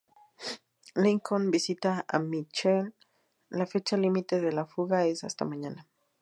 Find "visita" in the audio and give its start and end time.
1.51-2.03